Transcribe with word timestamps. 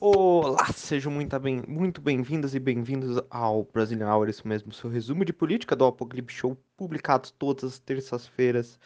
Olá, 0.00 0.66
sejam 0.74 1.10
muito 1.10 1.38
bem, 1.38 1.62
muito 1.68 2.00
bem-vindas 2.00 2.52
e 2.52 2.58
bem-vindos 2.58 3.22
ao 3.30 3.62
Brazilian 3.62 4.12
Hour, 4.12 4.28
isso 4.28 4.46
mesmo, 4.46 4.72
seu 4.72 4.90
resumo 4.90 5.24
de 5.24 5.32
política 5.32 5.76
do 5.76 5.84
Apocalipse 5.84 6.36
Show, 6.36 6.58
publicado 6.76 7.30
todas 7.38 7.64
as 7.64 7.78
terças-feiras 7.78 8.78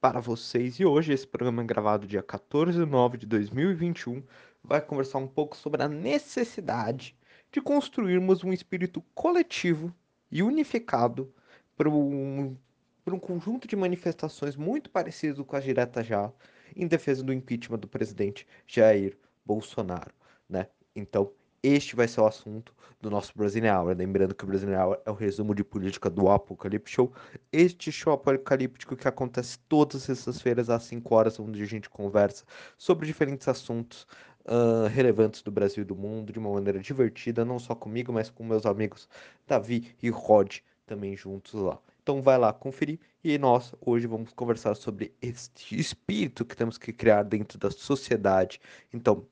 para 0.00 0.20
vocês. 0.20 0.78
E 0.78 0.84
hoje, 0.84 1.12
esse 1.12 1.26
programa 1.26 1.62
é 1.62 1.66
gravado 1.66 2.06
dia 2.06 2.22
14 2.22 2.78
de 2.78 2.86
nove 2.86 3.18
de 3.18 3.26
2021, 3.26 4.22
vai 4.62 4.80
conversar 4.80 5.18
um 5.18 5.26
pouco 5.26 5.56
sobre 5.56 5.82
a 5.82 5.88
necessidade 5.88 7.16
de 7.50 7.60
construirmos 7.60 8.44
um 8.44 8.52
espírito 8.52 9.02
coletivo 9.14 9.92
e 10.30 10.44
unificado 10.44 11.34
para 11.76 11.90
um, 11.90 12.56
para 13.04 13.14
um 13.14 13.18
conjunto 13.18 13.66
de 13.66 13.74
manifestações 13.74 14.54
muito 14.54 14.90
parecido 14.90 15.44
com 15.44 15.56
as 15.56 15.64
diretas 15.64 16.06
já, 16.06 16.32
em 16.74 16.86
defesa 16.86 17.22
do 17.22 17.32
impeachment 17.32 17.80
do 17.80 17.88
presidente 17.88 18.46
Jair 18.66 19.18
Bolsonaro 19.44 20.21
né? 20.52 20.68
Então, 20.94 21.32
este 21.62 21.96
vai 21.96 22.08
ser 22.08 22.20
o 22.20 22.26
assunto 22.26 22.74
do 23.00 23.08
nosso 23.08 23.32
Brazilian 23.36 23.80
Hour. 23.80 23.96
Lembrando 23.96 24.34
que 24.34 24.44
o 24.44 24.46
Brazilian 24.46 24.84
Hour 24.84 24.98
é 25.06 25.10
o 25.10 25.14
resumo 25.14 25.54
de 25.54 25.64
política 25.64 26.10
do 26.10 26.28
Apocalipse 26.28 26.92
Show. 26.92 27.12
Este 27.52 27.90
show 27.90 28.12
apocalíptico 28.12 28.96
que 28.96 29.08
acontece 29.08 29.58
todas 29.68 29.96
as 29.96 30.02
sextas-feiras 30.02 30.68
às 30.68 30.82
5 30.84 31.14
horas, 31.14 31.40
onde 31.40 31.62
a 31.62 31.66
gente 31.66 31.88
conversa 31.88 32.44
sobre 32.76 33.06
diferentes 33.06 33.48
assuntos 33.48 34.06
uh, 34.44 34.88
relevantes 34.88 35.40
do 35.42 35.50
Brasil 35.50 35.82
e 35.82 35.86
do 35.86 35.96
mundo 35.96 36.32
de 36.32 36.38
uma 36.38 36.52
maneira 36.52 36.80
divertida, 36.80 37.44
não 37.44 37.58
só 37.58 37.74
comigo, 37.74 38.12
mas 38.12 38.28
com 38.28 38.44
meus 38.44 38.66
amigos 38.66 39.08
Davi 39.46 39.94
e 40.02 40.10
Rod 40.10 40.58
também 40.84 41.16
juntos 41.16 41.54
lá. 41.54 41.78
Então 42.02 42.20
vai 42.20 42.36
lá 42.36 42.52
conferir 42.52 42.98
e 43.22 43.38
nós 43.38 43.72
hoje 43.80 44.08
vamos 44.08 44.32
conversar 44.32 44.74
sobre 44.74 45.14
este 45.22 45.78
espírito 45.78 46.44
que 46.44 46.56
temos 46.56 46.76
que 46.76 46.92
criar 46.92 47.22
dentro 47.22 47.56
da 47.56 47.70
sociedade. 47.70 48.60
Então, 48.92 49.24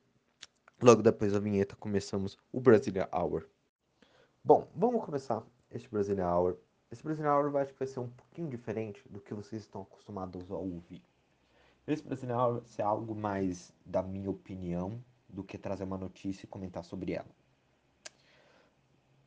Logo 0.82 1.02
depois 1.02 1.34
da 1.34 1.38
vinheta 1.38 1.76
começamos 1.76 2.38
o 2.50 2.58
Brasília 2.58 3.06
Hour. 3.12 3.46
Bom, 4.42 4.66
vamos 4.74 5.04
começar 5.04 5.44
este 5.70 5.86
Brasília 5.90 6.26
Hour. 6.26 6.56
Esse 6.90 7.02
Brasília 7.02 7.30
Hour 7.30 7.50
vai, 7.50 7.66
vai 7.66 7.86
ser 7.86 8.00
um 8.00 8.08
pouquinho 8.08 8.48
diferente 8.48 9.06
do 9.06 9.20
que 9.20 9.34
vocês 9.34 9.60
estão 9.60 9.82
acostumados 9.82 10.50
a 10.50 10.56
ouvir. 10.56 11.02
Esse 11.86 12.02
Brasília 12.02 12.34
Hour 12.34 12.60
vai 12.60 12.64
ser 12.64 12.80
algo 12.80 13.14
mais 13.14 13.74
da 13.84 14.02
minha 14.02 14.30
opinião 14.30 15.04
do 15.28 15.44
que 15.44 15.58
trazer 15.58 15.84
uma 15.84 15.98
notícia 15.98 16.46
e 16.46 16.48
comentar 16.48 16.82
sobre 16.82 17.12
ela. 17.12 17.28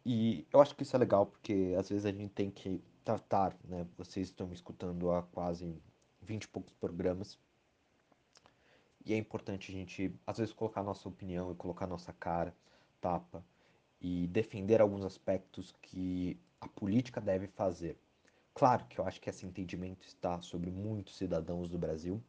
E 0.03 0.47
eu 0.51 0.59
acho 0.59 0.75
que 0.75 0.81
isso 0.81 0.95
é 0.95 0.99
legal 0.99 1.27
porque 1.27 1.75
às 1.77 1.87
vezes 1.87 2.07
a 2.07 2.11
gente 2.11 2.33
tem 2.33 2.49
que 2.49 2.81
tratar, 3.05 3.55
né? 3.63 3.85
Vocês 3.95 4.29
estão 4.29 4.47
me 4.47 4.55
escutando 4.55 5.11
há 5.11 5.21
quase 5.21 5.79
20 6.19 6.45
e 6.45 6.47
poucos 6.47 6.73
programas 6.73 7.37
e 9.05 9.13
é 9.13 9.17
importante 9.17 9.71
a 9.71 9.75
gente, 9.75 10.13
às 10.25 10.37
vezes, 10.37 10.53
colocar 10.53 10.83
nossa 10.83 11.07
opinião 11.07 11.51
e 11.51 11.55
colocar 11.55 11.87
nossa 11.87 12.13
cara, 12.13 12.53
tapa, 13.01 13.43
e 14.01 14.27
defender 14.27 14.81
alguns 14.81 15.03
aspectos 15.05 15.73
que 15.81 16.37
a 16.59 16.67
política 16.67 17.21
deve 17.21 17.47
fazer. 17.47 17.97
Claro 18.53 18.85
que 18.85 18.99
eu 18.99 19.05
acho 19.05 19.19
que 19.19 19.29
esse 19.29 19.45
entendimento 19.45 20.05
está 20.05 20.41
sobre 20.41 20.69
muitos 20.69 21.17
cidadãos 21.17 21.69
do 21.69 21.77
Brasil, 21.77 22.21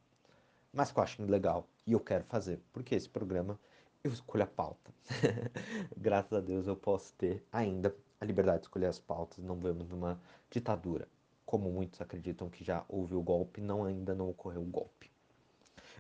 mas 0.73 0.91
que 0.91 0.99
eu 0.99 1.03
acho 1.03 1.23
legal 1.25 1.69
e 1.87 1.93
eu 1.93 2.01
quero 2.01 2.25
fazer, 2.25 2.61
porque 2.73 2.95
esse 2.95 3.09
programa 3.09 3.59
eu 4.03 4.13
escolho 4.13 4.45
a 4.45 4.47
pauta. 4.47 4.93
Graças 5.97 6.33
a 6.33 6.41
Deus 6.41 6.67
eu 6.67 6.77
posso 6.77 7.13
ter 7.15 7.45
ainda 7.53 7.95
a 8.21 8.25
liberdade 8.25 8.61
de 8.61 8.65
escolher 8.67 8.87
as 8.87 8.99
pautas, 8.99 9.45
não 9.45 9.57
vemos 9.57 9.89
numa 9.89 10.21
ditadura. 10.51 11.09
Como 11.45 11.71
muitos 11.71 12.01
acreditam 12.01 12.49
que 12.49 12.65
já 12.65 12.85
houve 12.89 13.15
o 13.15 13.23
golpe, 13.23 13.61
não 13.61 13.85
ainda 13.85 14.15
não 14.15 14.31
ocorreu 14.31 14.63
o 14.63 14.67
golpe. 14.67 15.11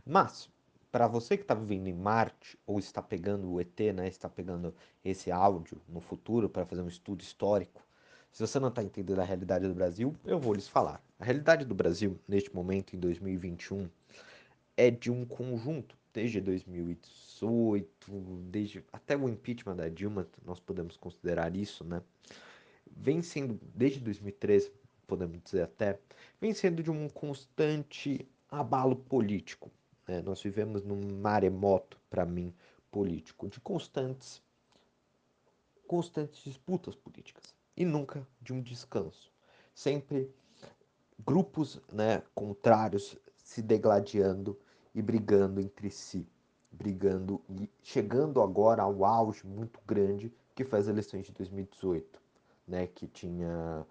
Mas 0.06 0.50
para 0.94 1.08
você 1.08 1.36
que 1.36 1.42
está 1.42 1.54
vivendo 1.54 1.88
em 1.88 1.92
Marte 1.92 2.56
ou 2.64 2.78
está 2.78 3.02
pegando 3.02 3.50
o 3.50 3.60
ET, 3.60 3.80
né, 3.92 4.06
está 4.06 4.28
pegando 4.28 4.72
esse 5.04 5.28
áudio 5.28 5.82
no 5.88 6.00
futuro 6.00 6.48
para 6.48 6.64
fazer 6.64 6.82
um 6.82 6.86
estudo 6.86 7.20
histórico, 7.20 7.84
se 8.30 8.46
você 8.46 8.60
não 8.60 8.68
está 8.68 8.80
entendendo 8.80 9.18
a 9.18 9.24
realidade 9.24 9.66
do 9.66 9.74
Brasil, 9.74 10.14
eu 10.24 10.38
vou 10.38 10.54
lhes 10.54 10.68
falar. 10.68 11.04
A 11.18 11.24
realidade 11.24 11.64
do 11.64 11.74
Brasil, 11.74 12.16
neste 12.28 12.54
momento, 12.54 12.94
em 12.94 13.00
2021, 13.00 13.90
é 14.76 14.88
de 14.88 15.10
um 15.10 15.24
conjunto, 15.24 15.98
desde 16.12 16.40
2018, 16.40 18.08
desde 18.48 18.84
até 18.92 19.16
o 19.16 19.28
impeachment 19.28 19.74
da 19.74 19.88
Dilma, 19.88 20.28
nós 20.44 20.60
podemos 20.60 20.96
considerar 20.96 21.56
isso, 21.56 21.82
né? 21.82 22.02
Vem 22.88 23.20
sendo, 23.20 23.58
desde 23.74 23.98
2013, 23.98 24.70
podemos 25.08 25.42
dizer 25.42 25.62
até, 25.62 25.98
vem 26.40 26.54
sendo 26.54 26.84
de 26.84 26.90
um 26.92 27.08
constante 27.08 28.24
abalo 28.48 28.94
político 28.94 29.72
né? 30.06 30.22
Nós 30.22 30.42
vivemos 30.42 30.82
num 30.82 31.20
maremoto, 31.20 31.98
para 32.08 32.24
mim, 32.24 32.54
político, 32.90 33.48
de 33.48 33.60
constantes, 33.60 34.42
constantes 35.86 36.42
disputas 36.42 36.94
políticas 36.94 37.54
e 37.76 37.84
nunca 37.84 38.26
de 38.40 38.52
um 38.52 38.62
descanso. 38.62 39.32
Sempre 39.74 40.30
grupos 41.24 41.80
né, 41.92 42.22
contrários 42.34 43.16
se 43.36 43.60
degladiando 43.60 44.58
e 44.94 45.02
brigando 45.02 45.60
entre 45.60 45.90
si, 45.90 46.26
brigando 46.70 47.42
e 47.48 47.68
chegando 47.82 48.40
agora 48.40 48.82
ao 48.82 49.04
auge 49.04 49.46
muito 49.46 49.80
grande 49.86 50.32
que 50.54 50.64
foi 50.64 50.78
as 50.78 50.86
eleições 50.86 51.26
de 51.26 51.32
2018, 51.32 52.20
né, 52.66 52.86
que 52.86 53.08
tinha 53.08 53.84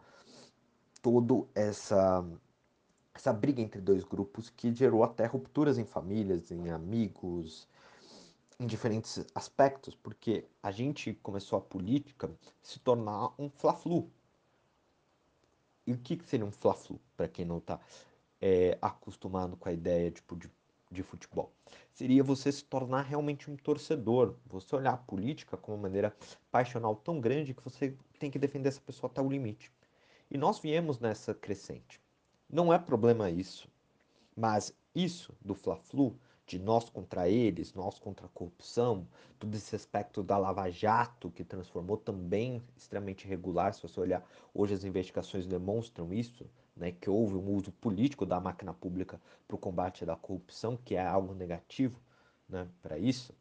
todo 1.01 1.47
essa 1.53 2.25
essa 3.13 3.31
briga 3.31 3.62
entre 3.62 3.79
dois 3.79 4.03
grupos 4.03 4.50
que 4.50 4.74
gerou 4.74 5.03
até 5.03 5.25
rupturas 5.25 5.78
em 5.78 5.85
famílias, 5.85 6.51
em 6.51 6.69
amigos, 6.69 7.68
em 8.59 8.66
diferentes 8.66 9.25
aspectos, 9.35 9.96
porque 9.96 10.46
a 10.62 10.72
gente 10.72 11.13
começou 11.16 11.57
a 11.57 11.62
política 11.62 12.31
se 12.62 12.79
tornar 12.79 13.34
um 13.38 13.50
fla-flu. 13.50 14.09
E 15.85 15.94
o 15.94 15.97
que 15.97 16.18
seria 16.25 16.46
um 16.46 16.51
fla-flu, 16.51 17.00
para 17.16 17.28
quem 17.28 17.46
não 17.46 17.57
está 17.57 17.79
é, 18.41 18.78
acostumado 18.81 19.57
com 19.57 19.69
a 19.69 19.74
ideia 19.74 20.09
tipo, 20.09 20.35
de, 20.35 20.50
de 20.90 21.03
futebol? 21.03 21.51
Seria 21.94 22.24
você 22.24 22.51
se 22.51 22.63
tornar 22.63 23.01
realmente 23.01 23.51
um 23.51 23.56
torcedor, 23.56 24.35
você 24.45 24.75
olhar 24.75 24.94
a 24.94 24.97
política 24.97 25.57
como 25.57 25.78
uma 25.78 25.84
maneira 25.84 26.16
passional 26.50 26.95
tão 26.95 27.19
grande 27.19 27.53
que 27.53 27.63
você 27.63 27.95
tem 28.18 28.31
que 28.31 28.40
defender 28.40 28.69
essa 28.69 28.81
pessoa 28.81 29.12
até 29.12 29.22
o 29.22 29.30
limite. 29.30 29.72
E 30.31 30.38
nós 30.38 30.59
viemos 30.59 31.00
nessa 31.00 31.34
crescente. 31.34 32.03
Não 32.53 32.72
é 32.72 32.78
problema 32.78 33.31
isso. 33.31 33.68
Mas 34.36 34.72
isso 34.94 35.34
do 35.41 35.56
Fla-Flu, 35.56 36.16
de 36.46 36.59
nós 36.59 36.88
contra 36.88 37.28
eles, 37.28 37.74
nós 37.74 37.97
contra 37.97 38.28
a 38.28 38.30
corrupção, 38.30 39.08
todo 39.40 39.56
esse 39.56 39.75
aspecto 39.75 40.22
da 40.22 40.38
Lava 40.38 40.69
Jato, 40.69 41.31
que 41.31 41.44
transformou 41.44 41.97
também 41.97 42.62
extremamente 42.78 43.25
irregular, 43.25 43.74
se 43.74 43.81
você 43.81 44.00
olhar 44.00 44.24
hoje 44.53 44.75
as 44.75 44.84
investigações 44.84 45.47
demonstram 45.47 46.13
isso, 46.13 46.46
né, 46.78 46.92
que 46.92 47.09
houve 47.09 47.34
um 47.34 47.56
uso 47.56 47.72
político 47.72 48.24
da 48.24 48.40
máquina 48.40 48.72
pública 48.72 49.19
para 49.47 49.56
o 49.56 49.59
combate 49.59 50.06
da 50.06 50.16
corrupção, 50.16 50.78
que 50.78 50.94
é 50.94 51.03
algo 51.03 51.34
negativo 51.34 52.00
né, 52.47 52.68
para 52.84 53.00
isso. 53.00 53.34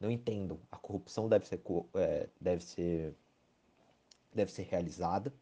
Não 0.00 0.10
entendam, 0.10 0.58
a 0.72 0.76
corrupção 0.76 1.28
deve 1.28 1.46
ser, 1.46 1.62
é, 1.94 2.28
deve 2.40 2.64
ser, 2.64 3.14
deve 4.34 4.50
ser 4.50 4.62
realizada, 4.62 5.32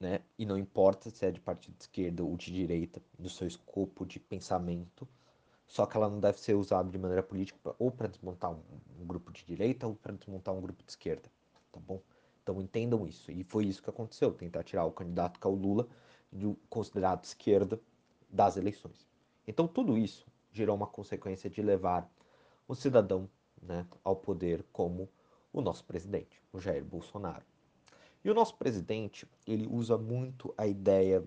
né? 0.00 0.20
E 0.38 0.46
não 0.46 0.56
importa 0.56 1.10
se 1.10 1.24
é 1.26 1.30
de 1.30 1.40
partido 1.40 1.76
de 1.76 1.82
esquerda 1.84 2.22
ou 2.22 2.36
de 2.36 2.52
direita, 2.52 3.02
do 3.18 3.28
seu 3.28 3.46
escopo 3.46 4.06
de 4.06 4.20
pensamento, 4.20 5.08
só 5.66 5.84
que 5.84 5.96
ela 5.96 6.08
não 6.08 6.18
deve 6.18 6.38
ser 6.38 6.54
usada 6.54 6.88
de 6.88 6.98
maneira 6.98 7.22
política 7.22 7.74
ou 7.78 7.90
para 7.90 8.08
desmontar 8.08 8.50
um, 8.50 8.62
um, 9.00 9.06
grupo 9.06 9.30
de 9.30 9.44
direita 9.44 9.86
ou 9.86 9.94
para 9.94 10.14
desmontar 10.14 10.54
um 10.54 10.60
grupo 10.60 10.82
de 10.82 10.90
esquerda, 10.90 11.30
tá 11.70 11.80
bom? 11.80 12.00
Então 12.42 12.60
entendam 12.62 13.06
isso. 13.06 13.30
E 13.30 13.44
foi 13.44 13.66
isso 13.66 13.82
que 13.82 13.90
aconteceu, 13.90 14.32
tentar 14.32 14.62
tirar 14.62 14.86
o 14.86 14.92
candidato 14.92 15.38
que 15.38 15.46
é 15.46 15.50
o 15.50 15.54
Lula 15.54 15.86
do 16.32 16.56
considerado 16.70 17.24
esquerda 17.24 17.78
das 18.30 18.56
eleições. 18.56 19.06
Então 19.46 19.68
tudo 19.68 19.98
isso 19.98 20.26
gerou 20.52 20.74
uma 20.74 20.86
consequência 20.86 21.50
de 21.50 21.60
levar 21.60 22.10
o 22.66 22.74
cidadão 22.74 23.28
né, 23.60 23.86
ao 24.02 24.16
poder 24.16 24.64
como 24.72 25.08
o 25.52 25.60
nosso 25.60 25.84
presidente, 25.84 26.40
o 26.52 26.58
Jair 26.58 26.84
Bolsonaro. 26.84 27.44
E 28.24 28.30
o 28.30 28.34
nosso 28.34 28.56
presidente, 28.56 29.26
ele 29.46 29.66
usa 29.66 29.96
muito 29.96 30.52
a 30.56 30.66
ideia, 30.66 31.24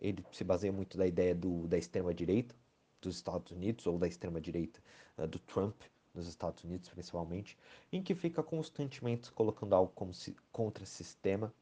ele 0.00 0.24
se 0.32 0.42
baseia 0.42 0.72
muito 0.72 0.96
da 0.96 1.06
ideia 1.06 1.34
do, 1.34 1.68
da 1.68 1.76
extrema-direita 1.76 2.54
dos 3.00 3.16
Estados 3.16 3.52
Unidos, 3.52 3.86
ou 3.86 3.98
da 3.98 4.06
extrema-direita 4.06 4.80
uh, 5.18 5.26
do 5.26 5.38
Trump 5.40 5.74
nos 6.14 6.28
Estados 6.28 6.62
Unidos, 6.64 6.88
principalmente, 6.88 7.58
em 7.92 8.02
que 8.02 8.14
fica 8.14 8.42
constantemente 8.42 9.30
colocando 9.32 9.74
algo 9.74 9.92
como 9.94 10.14
se, 10.14 10.36
contra 10.52 10.86
sistema 10.86 11.52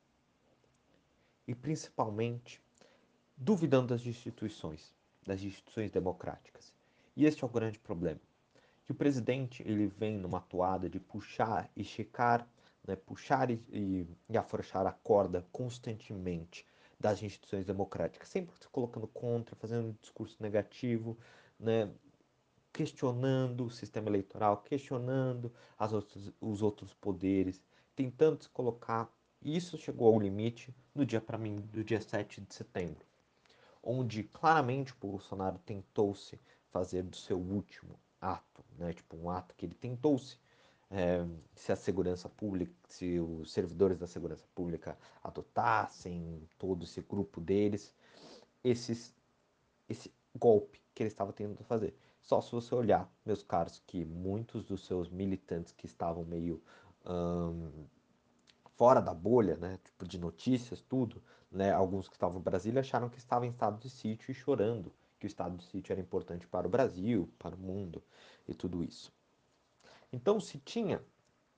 e, 1.47 1.55
principalmente, 1.55 2.61
duvidando 3.37 3.89
das 3.89 4.05
instituições, 4.07 4.93
das 5.27 5.43
instituições 5.43 5.91
democráticas. 5.91 6.73
E 7.17 7.25
este 7.25 7.43
é 7.43 7.47
o 7.47 7.51
grande 7.51 7.79
problema. 7.79 8.21
Que 8.85 8.93
o 8.93 8.95
presidente 8.95 9.63
ele 9.63 9.87
vem 9.87 10.19
numa 10.19 10.41
toada 10.41 10.89
de 10.89 10.99
puxar 10.99 11.71
e 11.77 11.85
checar 11.85 12.47
né, 12.87 12.97
puxar 12.97 13.51
e, 13.51 13.63
e, 13.73 14.07
e 14.29 14.39
afrouxar 14.39 14.87
a 14.87 14.93
corda 14.93 15.47
constantemente 15.53 16.67
das 16.99 17.23
instituições 17.23 17.65
democráticas, 17.65 18.29
sempre 18.29 18.55
se 18.61 18.69
colocando 18.69 19.07
contra, 19.09 19.57
fazendo 19.57 19.89
um 19.89 19.97
discurso 20.03 20.37
negativo, 20.41 21.17
né, 21.59 21.91
questionando 22.73 23.65
o 23.65 23.71
sistema 23.71 24.09
eleitoral, 24.09 24.59
questionando 24.59 25.53
outros, 25.79 26.33
os 26.41 26.63
outros 26.63 26.95
poderes, 26.95 27.63
tentando 27.97 28.43
se 28.43 28.49
colocar. 28.51 29.11
Isso 29.43 29.79
chegou 29.79 30.13
ao 30.13 30.21
limite 30.21 30.75
no 30.95 31.07
dia, 31.07 31.21
para 31.21 31.39
mim, 31.39 31.57
do 31.57 31.83
dia 31.83 32.01
7 32.01 32.43
de 32.43 32.55
setembro, 32.55 33.07
onde 33.83 34.23
claramente 34.23 34.93
o 34.93 34.97
Bolsonaro 35.01 35.59
tentou-se 35.61 36.39
fazer 36.69 37.03
do 37.03 37.17
seu 37.17 37.39
último 37.39 37.99
ato, 38.21 38.63
né? 38.79 38.93
tipo 38.93 39.17
um 39.17 39.31
ato 39.31 39.55
que 39.57 39.65
ele 39.65 39.75
tentou-se 39.75 40.39
é, 40.91 41.25
se 41.55 41.71
a 41.71 41.77
segurança 41.77 42.29
pública, 42.29 42.73
se 42.89 43.21
os 43.21 43.53
servidores 43.53 43.99
da 43.99 44.07
segurança 44.07 44.45
pública 44.55 44.99
adotassem 45.23 46.49
todo 46.59 46.85
esse 46.85 47.01
grupo 47.01 47.41
deles, 47.41 47.95
esses, 48.65 49.15
esse 49.89 50.13
golpe 50.35 50.81
que 50.95 51.03
ele 51.03 51.09
estava 51.09 51.33
tentando 51.33 51.65
fazer. 51.65 51.95
Só 52.21 52.41
se 52.41 52.53
você 52.53 52.75
olhar, 52.75 53.11
meus 53.25 53.43
caros, 53.43 53.83
que 53.87 54.05
muitos 54.05 54.65
dos 54.65 54.85
seus 54.85 55.09
militantes 55.09 55.73
que 55.73 55.87
estavam 55.87 56.25
meio 56.25 56.63
hum, 57.07 57.87
fora 58.77 59.01
da 59.01 59.15
bolha, 59.15 59.57
né, 59.57 59.79
tipo 59.85 60.07
de 60.07 60.19
notícias, 60.19 60.81
tudo, 60.81 61.23
né, 61.51 61.73
alguns 61.73 62.09
que 62.09 62.17
estavam 62.17 62.39
em 62.41 62.43
Brasília 62.43 62.81
acharam 62.81 63.09
que 63.09 63.19
estava 63.19 63.47
em 63.47 63.51
estado 63.51 63.81
de 63.81 63.89
sítio 63.89 64.31
e 64.31 64.35
chorando 64.35 64.93
que 65.19 65.27
o 65.27 65.29
estado 65.29 65.57
de 65.57 65.65
sítio 65.65 65.93
era 65.93 66.01
importante 66.01 66.47
para 66.47 66.67
o 66.67 66.71
Brasil, 66.71 67.29
para 67.39 67.55
o 67.55 67.59
mundo 67.59 68.03
e 68.49 68.55
tudo 68.55 68.83
isso. 68.83 69.13
Então, 70.13 70.41
se 70.41 70.59
tinha 70.59 71.03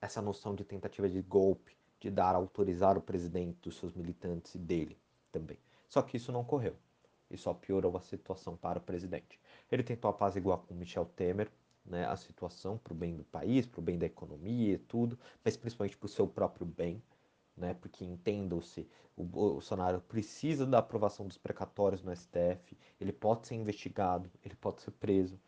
essa 0.01 0.21
noção 0.21 0.53
de 0.53 0.63
tentativa 0.63 1.09
de 1.09 1.21
golpe, 1.21 1.75
de 1.99 2.11
dar, 2.11 2.35
autorizar 2.35 2.97
o 2.97 3.01
presidente 3.01 3.57
dos 3.61 3.77
seus 3.77 3.93
militantes 3.93 4.53
e 4.55 4.57
dele 4.57 4.97
também. 5.31 5.57
Só 5.87 6.01
que 6.01 6.17
isso 6.17 6.31
não 6.31 6.41
ocorreu. 6.41 6.75
E 7.31 7.37
só 7.37 7.53
piorou 7.53 7.95
a 7.97 8.01
situação 8.01 8.55
para 8.55 8.79
o 8.79 8.81
presidente. 8.81 9.39
Ele 9.71 9.81
tentou 9.81 10.11
apaziguar 10.11 10.57
com 10.59 10.73
Michel 10.73 11.05
Temer 11.05 11.49
né, 11.85 12.05
a 12.05 12.15
situação 12.15 12.77
para 12.77 12.93
o 12.93 12.95
bem 12.95 13.15
do 13.15 13.23
país, 13.23 13.65
para 13.65 13.79
o 13.79 13.83
bem 13.83 13.97
da 13.97 14.05
economia 14.05 14.73
e 14.73 14.77
tudo, 14.77 15.17
mas 15.43 15.57
principalmente 15.57 15.97
para 15.97 16.05
o 16.05 16.09
seu 16.09 16.27
próprio 16.27 16.65
bem, 16.65 17.01
né, 17.55 17.73
porque 17.73 18.03
entendam-se, 18.03 18.87
o 19.15 19.23
Bolsonaro 19.23 20.01
precisa 20.01 20.65
da 20.65 20.79
aprovação 20.79 21.27
dos 21.27 21.37
precatórios 21.37 22.01
no 22.01 22.15
STF, 22.15 22.77
ele 22.99 23.13
pode 23.13 23.47
ser 23.47 23.55
investigado, 23.55 24.29
ele 24.43 24.55
pode 24.55 24.81
ser 24.81 24.91
preso, 24.91 25.39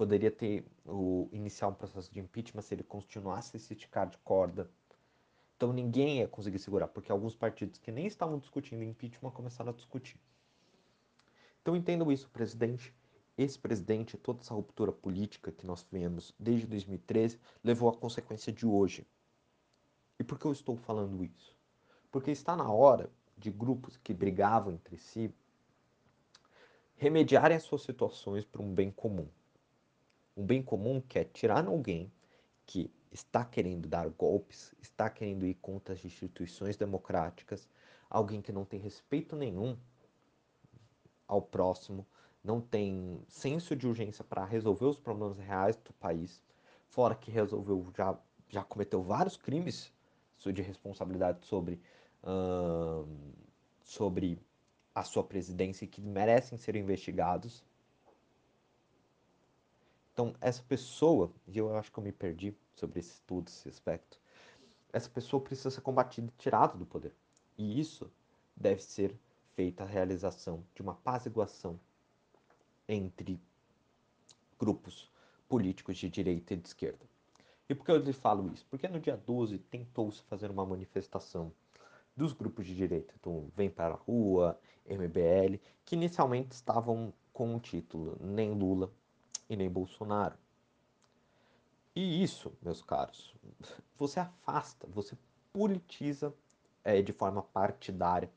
poderia 0.00 0.30
ter 0.30 0.64
o, 0.86 1.28
iniciar 1.30 1.68
um 1.68 1.74
processo 1.74 2.10
de 2.10 2.18
impeachment 2.18 2.62
se 2.62 2.72
ele 2.72 2.82
continuasse 2.82 3.54
a 3.54 3.60
se 3.60 3.74
esticar 3.74 4.08
de 4.08 4.16
corda. 4.24 4.66
Então 5.54 5.74
ninguém 5.74 6.20
ia 6.20 6.26
conseguir 6.26 6.58
segurar, 6.58 6.88
porque 6.88 7.12
alguns 7.12 7.36
partidos 7.36 7.78
que 7.78 7.92
nem 7.92 8.06
estavam 8.06 8.38
discutindo 8.38 8.82
impeachment 8.82 9.30
começaram 9.30 9.72
a 9.72 9.74
discutir. 9.74 10.18
Então 11.60 11.76
entendam 11.76 12.10
isso, 12.10 12.30
presidente. 12.30 12.94
Esse 13.36 13.58
presidente, 13.58 14.16
toda 14.16 14.40
essa 14.40 14.54
ruptura 14.54 14.90
política 14.90 15.52
que 15.52 15.66
nós 15.66 15.86
vemos 15.92 16.34
desde 16.38 16.66
2013, 16.66 17.38
levou 17.62 17.90
à 17.90 17.94
consequência 17.94 18.50
de 18.50 18.64
hoje. 18.64 19.06
E 20.18 20.24
por 20.24 20.38
que 20.38 20.46
eu 20.46 20.52
estou 20.52 20.76
falando 20.76 21.22
isso? 21.22 21.54
Porque 22.10 22.30
está 22.30 22.56
na 22.56 22.72
hora 22.72 23.10
de 23.36 23.50
grupos 23.50 23.98
que 23.98 24.14
brigavam 24.14 24.72
entre 24.72 24.96
si 24.96 25.30
remediarem 26.96 27.58
as 27.58 27.64
suas 27.64 27.82
situações 27.82 28.46
para 28.46 28.62
um 28.62 28.74
bem 28.74 28.90
comum. 28.90 29.28
Um 30.40 30.46
bem 30.46 30.62
comum 30.62 31.02
que 31.02 31.18
é 31.18 31.24
tirar 31.24 31.66
alguém 31.66 32.10
que 32.64 32.90
está 33.12 33.44
querendo 33.44 33.86
dar 33.86 34.08
golpes, 34.08 34.74
está 34.80 35.10
querendo 35.10 35.44
ir 35.44 35.52
contra 35.60 35.92
as 35.92 36.02
instituições 36.02 36.78
democráticas, 36.78 37.68
alguém 38.08 38.40
que 38.40 38.50
não 38.50 38.64
tem 38.64 38.80
respeito 38.80 39.36
nenhum 39.36 39.76
ao 41.28 41.42
próximo, 41.42 42.06
não 42.42 42.58
tem 42.58 43.20
senso 43.28 43.76
de 43.76 43.86
urgência 43.86 44.24
para 44.24 44.42
resolver 44.46 44.86
os 44.86 44.98
problemas 44.98 45.36
reais 45.36 45.76
do 45.76 45.92
país, 45.92 46.40
fora 46.88 47.14
que 47.14 47.30
resolveu 47.30 47.92
já 47.94 48.18
já 48.48 48.64
cometeu 48.64 49.02
vários 49.02 49.36
crimes 49.36 49.92
de 50.38 50.62
responsabilidade 50.62 51.44
sobre 51.44 51.78
sobre 53.82 54.40
a 54.94 55.04
sua 55.04 55.22
presidência 55.22 55.84
e 55.84 55.88
que 55.88 56.00
merecem 56.00 56.56
ser 56.56 56.76
investigados. 56.76 57.62
Então, 60.12 60.34
essa 60.40 60.62
pessoa, 60.62 61.32
e 61.46 61.58
eu 61.58 61.74
acho 61.76 61.90
que 61.90 61.98
eu 61.98 62.04
me 62.04 62.12
perdi 62.12 62.54
sobre 62.74 63.00
esse 63.00 63.12
estudo, 63.12 63.48
esse 63.48 63.68
aspecto, 63.68 64.20
essa 64.92 65.08
pessoa 65.08 65.42
precisa 65.42 65.70
ser 65.70 65.80
combatida 65.80 66.28
e 66.28 66.42
tirada 66.42 66.76
do 66.76 66.84
poder. 66.84 67.14
E 67.56 67.80
isso 67.80 68.10
deve 68.56 68.82
ser 68.82 69.16
feita 69.54 69.84
a 69.84 69.86
realização 69.86 70.64
de 70.74 70.82
uma 70.82 70.92
apaziguação 70.92 71.78
entre 72.88 73.40
grupos 74.58 75.10
políticos 75.48 75.96
de 75.96 76.08
direita 76.08 76.54
e 76.54 76.56
de 76.56 76.68
esquerda. 76.68 77.08
E 77.68 77.74
por 77.74 77.84
que 77.84 77.90
eu 77.92 77.98
lhe 77.98 78.12
falo 78.12 78.52
isso? 78.52 78.66
Porque 78.68 78.88
no 78.88 78.98
dia 78.98 79.16
12 79.16 79.58
tentou-se 79.58 80.22
fazer 80.24 80.50
uma 80.50 80.66
manifestação 80.66 81.52
dos 82.16 82.32
grupos 82.32 82.66
de 82.66 82.74
direita, 82.74 83.14
então 83.18 83.48
Vem 83.56 83.70
para 83.70 83.94
a 83.94 83.96
Rua, 83.96 84.58
MBL, 84.84 85.60
que 85.84 85.94
inicialmente 85.94 86.52
estavam 86.52 87.12
com 87.32 87.54
o 87.54 87.60
título 87.60 88.16
Nem 88.20 88.52
Lula 88.52 88.92
e 89.50 89.56
nem 89.56 89.68
Bolsonaro. 89.68 90.38
E 91.94 92.22
isso, 92.22 92.56
meus 92.62 92.80
caros, 92.80 93.34
você 93.98 94.20
afasta, 94.20 94.86
você 94.86 95.18
politiza 95.52 96.32
é, 96.84 97.02
de 97.02 97.12
forma 97.12 97.42
partidária 97.42 98.30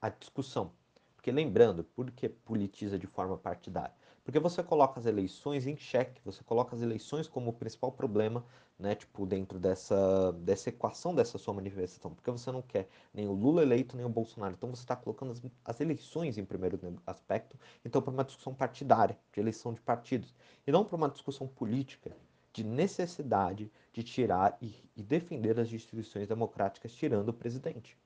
a 0.00 0.08
discussão. 0.08 0.72
Porque 1.16 1.32
lembrando, 1.32 1.82
por 1.82 2.10
que 2.12 2.28
politiza 2.28 2.96
de 2.96 3.08
forma 3.08 3.36
partidária? 3.36 3.94
Porque 4.30 4.38
você 4.38 4.62
coloca 4.62 5.00
as 5.00 5.06
eleições 5.06 5.66
em 5.66 5.76
xeque, 5.76 6.20
você 6.24 6.44
coloca 6.44 6.76
as 6.76 6.80
eleições 6.80 7.26
como 7.26 7.50
o 7.50 7.52
principal 7.52 7.90
problema, 7.90 8.44
né, 8.78 8.94
tipo, 8.94 9.26
dentro 9.26 9.58
dessa, 9.58 10.30
dessa 10.34 10.68
equação 10.68 11.12
dessa 11.12 11.36
sua 11.36 11.52
manifestação, 11.52 12.14
porque 12.14 12.30
você 12.30 12.52
não 12.52 12.62
quer 12.62 12.88
nem 13.12 13.26
o 13.26 13.32
Lula 13.32 13.60
eleito, 13.60 13.96
nem 13.96 14.06
o 14.06 14.08
Bolsonaro. 14.08 14.54
Então 14.56 14.70
você 14.70 14.82
está 14.82 14.94
colocando 14.94 15.32
as, 15.32 15.42
as, 15.64 15.80
eleições 15.80 16.38
em 16.38 16.44
primeiro 16.44 16.78
aspecto, 17.04 17.58
então 17.84 18.00
para 18.00 18.12
uma 18.12 18.22
discussão 18.22 18.54
partidária, 18.54 19.18
de 19.32 19.40
eleição 19.40 19.74
de 19.74 19.80
partidos, 19.80 20.32
e 20.64 20.70
não 20.70 20.84
para 20.84 20.94
uma 20.94 21.08
discussão 21.08 21.48
política, 21.48 22.16
de 22.52 22.62
necessidade 22.62 23.68
de 23.92 24.04
tirar 24.04 24.56
e, 24.62 24.72
e 24.96 25.02
defender 25.02 25.58
as 25.58 25.72
instituições 25.72 26.28
democráticas, 26.28 26.94
tirando 26.94 27.30
o 27.30 27.34
presidente, 27.34 27.98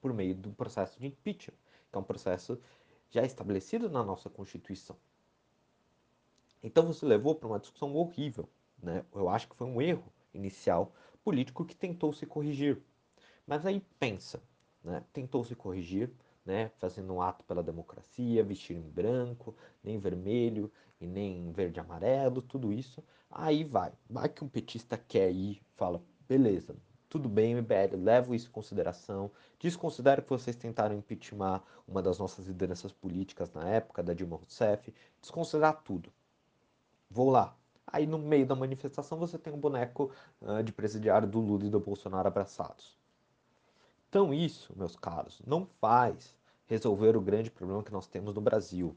por 0.00 0.12
meio 0.12 0.34
do 0.34 0.50
processo 0.50 0.98
de 0.98 1.06
impeachment, 1.06 1.54
que 1.92 1.96
é 1.96 2.00
um 2.00 2.02
processo 2.02 2.60
já 3.12 3.22
estabelecido 3.22 3.88
na 3.88 4.02
nossa 4.02 4.28
Constituição. 4.28 4.96
Então 6.66 6.84
você 6.84 7.06
levou 7.06 7.32
para 7.32 7.46
uma 7.46 7.60
discussão 7.60 7.94
horrível. 7.94 8.48
Né? 8.82 9.04
Eu 9.14 9.28
acho 9.28 9.48
que 9.48 9.54
foi 9.54 9.68
um 9.68 9.80
erro 9.80 10.12
inicial 10.34 10.92
político 11.22 11.64
que 11.64 11.76
tentou 11.76 12.12
se 12.12 12.26
corrigir. 12.26 12.82
Mas 13.46 13.64
aí 13.64 13.80
pensa, 14.00 14.42
né? 14.82 15.04
tentou 15.12 15.44
se 15.44 15.54
corrigir, 15.54 16.10
né? 16.44 16.72
fazendo 16.76 17.12
um 17.12 17.22
ato 17.22 17.44
pela 17.44 17.62
democracia, 17.62 18.42
vestir 18.42 18.76
em 18.76 18.80
branco, 18.80 19.54
nem 19.80 19.96
vermelho 19.96 20.68
e 21.00 21.06
nem 21.06 21.52
verde 21.52 21.78
e 21.78 21.80
amarelo, 21.80 22.42
tudo 22.42 22.72
isso. 22.72 23.00
Aí 23.30 23.62
vai, 23.62 23.92
vai 24.10 24.28
que 24.28 24.42
um 24.42 24.48
petista 24.48 24.98
quer 24.98 25.30
ir, 25.30 25.62
fala, 25.76 26.02
beleza, 26.28 26.74
tudo 27.08 27.28
bem, 27.28 27.54
MBL, 27.54 27.94
levo 27.96 28.34
isso 28.34 28.48
em 28.48 28.52
consideração. 28.52 29.30
Desconsidero 29.60 30.20
que 30.20 30.30
vocês 30.30 30.56
tentaram 30.56 30.96
impeachment 30.96 31.62
uma 31.86 32.02
das 32.02 32.18
nossas 32.18 32.48
lideranças 32.48 32.90
políticas 32.90 33.52
na 33.52 33.68
época, 33.68 34.02
da 34.02 34.12
Dilma 34.12 34.36
Rousseff. 34.36 34.92
Desconsiderar 35.20 35.84
tudo 35.84 36.12
vou 37.10 37.30
lá. 37.30 37.56
Aí 37.86 38.06
no 38.06 38.18
meio 38.18 38.46
da 38.46 38.54
manifestação 38.54 39.18
você 39.18 39.38
tem 39.38 39.52
um 39.52 39.58
boneco 39.58 40.10
uh, 40.40 40.62
de 40.62 40.72
presidiário 40.72 41.28
do 41.28 41.38
Lula 41.38 41.66
e 41.66 41.70
do 41.70 41.78
Bolsonaro 41.78 42.26
abraçados. 42.26 42.96
Então 44.08 44.32
isso, 44.34 44.72
meus 44.76 44.96
caros, 44.96 45.40
não 45.46 45.66
faz 45.80 46.34
resolver 46.66 47.16
o 47.16 47.20
grande 47.20 47.50
problema 47.50 47.82
que 47.82 47.92
nós 47.92 48.06
temos 48.06 48.34
no 48.34 48.40
Brasil. 48.40 48.96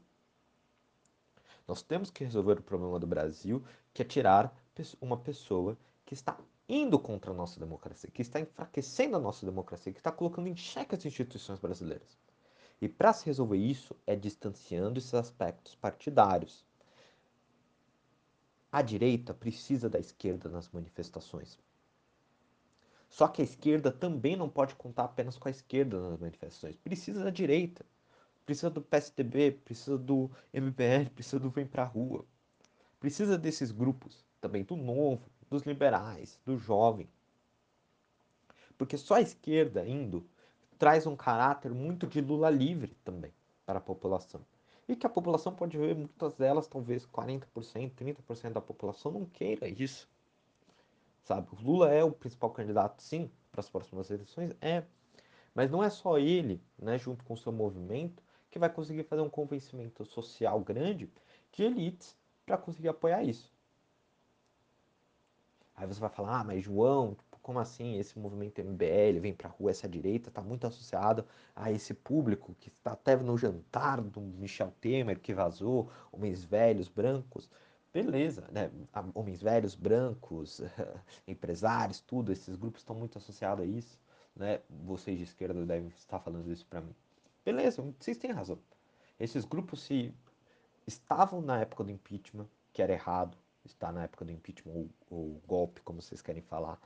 Nós 1.66 1.82
temos 1.82 2.10
que 2.10 2.24
resolver 2.24 2.58
o 2.58 2.62
problema 2.62 2.98
do 2.98 3.06
Brasil, 3.06 3.62
que 3.94 4.02
é 4.02 4.04
tirar 4.04 4.52
uma 5.00 5.16
pessoa 5.16 5.76
que 6.04 6.14
está 6.14 6.36
indo 6.68 6.98
contra 6.98 7.32
a 7.32 7.34
nossa 7.34 7.60
democracia, 7.60 8.10
que 8.12 8.22
está 8.22 8.40
enfraquecendo 8.40 9.16
a 9.16 9.20
nossa 9.20 9.44
democracia, 9.44 9.92
que 9.92 9.98
está 10.00 10.10
colocando 10.10 10.48
em 10.48 10.56
xeque 10.56 10.94
as 10.94 11.04
instituições 11.04 11.58
brasileiras. 11.58 12.18
E 12.80 12.88
para 12.88 13.12
se 13.12 13.26
resolver 13.26 13.58
isso 13.58 13.94
é 14.06 14.16
distanciando 14.16 14.98
esses 14.98 15.12
aspectos 15.12 15.74
partidários. 15.74 16.64
A 18.72 18.82
direita 18.82 19.34
precisa 19.34 19.88
da 19.88 19.98
esquerda 19.98 20.48
nas 20.48 20.68
manifestações. 20.70 21.58
Só 23.08 23.26
que 23.26 23.42
a 23.42 23.44
esquerda 23.44 23.90
também 23.90 24.36
não 24.36 24.48
pode 24.48 24.76
contar 24.76 25.04
apenas 25.04 25.36
com 25.36 25.48
a 25.48 25.50
esquerda 25.50 26.00
nas 26.00 26.20
manifestações. 26.20 26.76
Precisa 26.76 27.24
da 27.24 27.30
direita. 27.30 27.84
Precisa 28.46 28.70
do 28.70 28.80
PSDB, 28.80 29.52
precisa 29.52 29.98
do 29.98 30.30
MBL, 30.52 31.10
precisa 31.14 31.38
do 31.38 31.50
Vem 31.50 31.66
Pra 31.66 31.84
Rua. 31.84 32.24
Precisa 33.00 33.36
desses 33.36 33.72
grupos, 33.72 34.24
também 34.40 34.62
do 34.62 34.76
Novo, 34.76 35.28
dos 35.48 35.62
liberais, 35.62 36.38
do 36.44 36.56
jovem. 36.56 37.08
Porque 38.78 38.96
só 38.96 39.14
a 39.14 39.20
esquerda 39.20 39.86
indo 39.86 40.24
traz 40.78 41.06
um 41.06 41.16
caráter 41.16 41.72
muito 41.72 42.06
de 42.06 42.20
Lula 42.20 42.48
livre 42.48 42.96
também 43.04 43.32
para 43.66 43.78
a 43.78 43.82
população. 43.82 44.40
E 44.90 44.96
que 44.96 45.06
a 45.06 45.08
população 45.08 45.54
pode 45.54 45.78
ver, 45.78 45.94
muitas 45.94 46.34
delas, 46.34 46.66
talvez 46.66 47.06
40%, 47.06 47.94
30% 47.94 48.54
da 48.54 48.60
população 48.60 49.12
não 49.12 49.24
queira 49.24 49.68
isso. 49.68 50.08
Sabe? 51.22 51.46
O 51.52 51.62
Lula 51.62 51.92
é 51.92 52.02
o 52.02 52.10
principal 52.10 52.50
candidato, 52.50 53.00
sim, 53.00 53.30
para 53.52 53.60
as 53.60 53.70
próximas 53.70 54.10
eleições? 54.10 54.52
É. 54.60 54.82
Mas 55.54 55.70
não 55.70 55.80
é 55.80 55.88
só 55.88 56.18
ele, 56.18 56.60
né, 56.76 56.98
junto 56.98 57.22
com 57.24 57.34
o 57.34 57.36
seu 57.36 57.52
movimento, 57.52 58.20
que 58.50 58.58
vai 58.58 58.68
conseguir 58.68 59.04
fazer 59.04 59.22
um 59.22 59.30
convencimento 59.30 60.04
social 60.04 60.58
grande 60.58 61.08
de 61.52 61.62
elites 61.62 62.16
para 62.44 62.58
conseguir 62.58 62.88
apoiar 62.88 63.22
isso. 63.22 63.54
Aí 65.76 65.86
você 65.86 66.00
vai 66.00 66.10
falar, 66.10 66.40
ah, 66.40 66.44
mas 66.44 66.64
João, 66.64 67.16
como 67.42 67.58
assim 67.58 67.98
esse 67.98 68.18
movimento 68.18 68.60
MBL 68.62 69.20
vem 69.20 69.32
para 69.32 69.48
a 69.48 69.52
rua, 69.52 69.70
essa 69.70 69.88
direita 69.88 70.28
está 70.28 70.42
muito 70.42 70.66
associado 70.66 71.24
a 71.54 71.70
esse 71.72 71.94
público 71.94 72.54
que 72.60 72.68
está 72.68 72.92
até 72.92 73.16
no 73.16 73.36
jantar 73.36 74.00
do 74.00 74.20
Michel 74.20 74.72
Temer 74.80 75.18
que 75.18 75.34
vazou, 75.34 75.90
homens 76.12 76.44
velhos, 76.44 76.88
brancos. 76.88 77.50
Beleza, 77.92 78.46
né? 78.52 78.70
Homens 79.14 79.42
velhos, 79.42 79.74
brancos, 79.74 80.60
empresários, 81.26 82.00
tudo, 82.00 82.30
esses 82.32 82.54
grupos 82.54 82.82
estão 82.82 82.94
muito 82.94 83.18
associados 83.18 83.64
a 83.64 83.66
isso, 83.66 83.98
né? 84.36 84.60
Vocês 84.68 85.18
de 85.18 85.24
esquerda 85.24 85.64
devem 85.66 85.88
estar 85.88 86.20
falando 86.20 86.52
isso 86.52 86.64
para 86.66 86.80
mim. 86.80 86.94
Beleza, 87.44 87.82
vocês 87.98 88.16
têm 88.16 88.30
razão. 88.30 88.58
Esses 89.18 89.44
grupos 89.44 89.82
se 89.82 90.14
estavam 90.86 91.40
na 91.40 91.60
época 91.60 91.82
do 91.82 91.90
impeachment, 91.90 92.46
que 92.72 92.80
era 92.80 92.92
errado, 92.92 93.36
está 93.64 93.90
na 93.92 94.04
época 94.04 94.24
do 94.24 94.32
impeachment 94.32 94.72
ou, 94.72 94.88
ou 95.10 95.42
golpe, 95.46 95.80
como 95.82 96.00
vocês 96.00 96.22
querem 96.22 96.42
falar, 96.42 96.80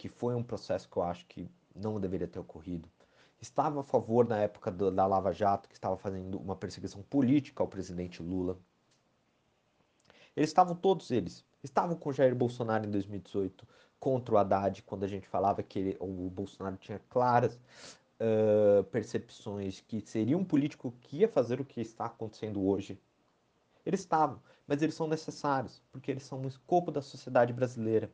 que 0.00 0.08
foi 0.08 0.34
um 0.34 0.42
processo 0.42 0.88
que 0.88 0.96
eu 0.96 1.02
acho 1.02 1.26
que 1.26 1.46
não 1.76 2.00
deveria 2.00 2.26
ter 2.26 2.38
ocorrido. 2.38 2.88
Estava 3.38 3.80
a 3.80 3.82
favor 3.82 4.26
na 4.26 4.38
época 4.38 4.70
do, 4.70 4.90
da 4.90 5.06
Lava 5.06 5.30
Jato, 5.30 5.68
que 5.68 5.74
estava 5.74 5.94
fazendo 5.94 6.38
uma 6.38 6.56
perseguição 6.56 7.02
política 7.02 7.62
ao 7.62 7.68
presidente 7.68 8.22
Lula. 8.22 8.58
Eles 10.34 10.48
estavam 10.48 10.74
todos 10.74 11.10
eles. 11.10 11.44
Estavam 11.62 11.94
com 11.96 12.14
Jair 12.14 12.34
Bolsonaro 12.34 12.86
em 12.86 12.90
2018, 12.90 13.68
contra 13.98 14.34
o 14.34 14.38
Haddad, 14.38 14.82
quando 14.84 15.04
a 15.04 15.06
gente 15.06 15.28
falava 15.28 15.62
que 15.62 15.78
ele, 15.78 15.96
o 16.00 16.30
Bolsonaro 16.30 16.78
tinha 16.78 16.98
claras 17.10 17.60
uh, 18.18 18.82
percepções 18.84 19.82
que 19.82 20.00
seria 20.00 20.38
um 20.38 20.44
político 20.46 20.94
que 21.02 21.18
ia 21.18 21.28
fazer 21.28 21.60
o 21.60 21.64
que 21.64 21.82
está 21.82 22.06
acontecendo 22.06 22.66
hoje. 22.66 22.98
Eles 23.84 24.00
estavam, 24.00 24.40
mas 24.66 24.80
eles 24.80 24.94
são 24.94 25.06
necessários, 25.06 25.82
porque 25.92 26.10
eles 26.10 26.22
são 26.22 26.40
um 26.40 26.48
escopo 26.48 26.90
da 26.90 27.02
sociedade 27.02 27.52
brasileira. 27.52 28.10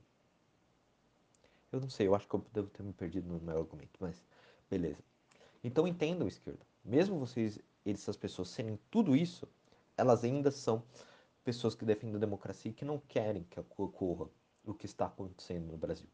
Eu 1.73 1.81
não 1.81 1.91
sei, 1.91 2.07
eu 2.07 2.15
acho 2.15 2.29
que 2.29 2.35
eu 2.35 2.45
devo 2.53 2.69
ter 2.71 2.83
me 2.83 2.93
perdido 2.93 3.29
no 3.29 3.41
meu 3.41 3.59
argumento, 3.59 3.99
mas 4.01 4.25
beleza. 4.71 5.03
Então 5.63 5.87
entendam, 5.87 6.29
esquerda. 6.29 6.65
Mesmo 6.85 7.19
vocês, 7.19 7.59
essas 7.85 8.17
pessoas 8.17 8.49
serem 8.49 8.79
tudo 8.91 9.17
isso, 9.17 9.49
elas 9.97 10.23
ainda 10.25 10.51
são 10.51 10.83
pessoas 11.43 11.75
que 11.75 11.85
defendem 11.85 12.17
a 12.17 12.21
democracia 12.21 12.71
e 12.71 12.75
que 12.75 12.85
não 12.85 12.99
querem 12.99 13.45
que 13.45 13.59
ocorra 13.59 14.29
o 14.65 14.75
que 14.75 14.87
está 14.87 15.07
acontecendo 15.07 15.71
no 15.71 15.77
Brasil. 15.77 16.09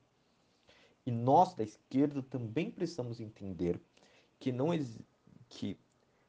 E 1.05 1.11
nós 1.11 1.55
da 1.55 1.65
esquerda 1.65 2.23
também 2.23 2.71
precisamos 2.71 3.21
entender 3.21 3.81
que 4.39 4.53
não 4.53 4.69
que 5.49 5.79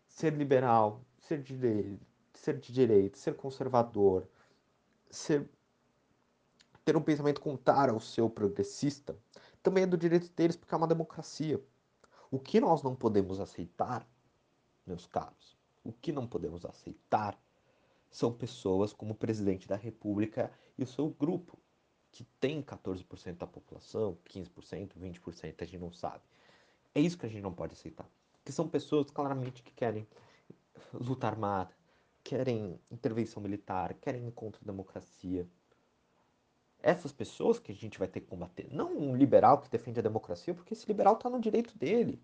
ser 0.08 0.34
liberal, 0.34 1.02
ser 1.18 1.42
de 1.42 2.00
ser 2.34 2.60
de 2.60 2.74
direita, 2.74 3.18
ser 3.18 3.36
conservador, 3.36 4.28
ser 5.10 5.50
ter 6.84 6.98
um 6.98 7.02
pensamento 7.02 7.40
contrário 7.42 7.94
ao 7.94 8.00
seu 8.00 8.30
progressista, 8.30 9.18
também 9.62 9.84
é 9.84 9.88
do 9.88 9.98
direito 9.98 10.30
deles, 10.34 10.56
porque 10.56 10.74
é 10.74 10.78
uma 10.78 10.88
democracia. 10.88 11.64
O 12.30 12.40
que 12.40 12.60
nós 12.60 12.84
não 12.84 12.96
podemos 12.96 13.40
aceitar, 13.40 14.08
meus 14.86 15.06
caros, 15.06 15.58
o 15.84 15.94
que 15.94 16.12
não 16.12 16.28
podemos 16.28 16.66
aceitar 16.66 17.40
são 18.10 18.32
pessoas 18.32 18.94
como 18.94 19.14
o 19.14 19.16
presidente 19.16 19.68
da 19.68 19.76
República 19.76 20.52
e 20.78 20.84
o 20.84 20.88
seu 20.88 21.10
grupo, 21.10 21.58
que 22.12 22.24
tem 22.40 22.62
14% 22.62 23.38
da 23.38 23.48
população, 23.48 24.18
15%, 24.26 24.92
20%, 25.00 25.62
a 25.62 25.66
gente 25.66 25.80
não 25.80 25.92
sabe. 25.92 26.24
É 26.94 27.02
isso 27.02 27.18
que 27.18 27.26
a 27.26 27.30
gente 27.30 27.42
não 27.42 27.54
pode 27.54 27.74
aceitar. 27.74 28.08
Que 28.46 28.52
são 28.52 28.68
pessoas 28.68 29.10
claramente 29.10 29.64
que 29.64 29.72
querem 29.74 30.08
luta 30.94 31.28
armada, 31.28 31.76
querem 32.24 32.80
intervenção 32.92 33.42
militar, 33.42 33.96
querem 33.96 34.30
contra 34.32 34.62
a 34.62 34.66
democracia, 34.66 35.48
essas 36.84 37.14
pessoas 37.14 37.58
que 37.58 37.72
a 37.72 37.76
gente 37.76 37.98
vai 37.98 38.10
ter 38.10 38.20
que 38.20 38.28
combater. 38.28 38.68
Não 38.70 38.94
um 38.96 39.16
liberal 39.16 39.62
que 39.62 39.70
defende 39.70 40.00
a 40.00 40.04
democracia, 40.04 40.54
porque 40.54 40.74
esse 40.74 40.86
liberal 40.86 41.14
está 41.14 41.30
no 41.30 41.40
direito 41.40 41.76
dele. 41.78 42.22